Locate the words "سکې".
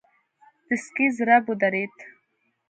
0.83-1.07